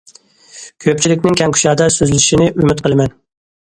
[0.85, 3.19] كۆپچىلىكنىڭ كەڭ- كۇشادە سۆزلىشىنى ئۈمىد قىلىمەن.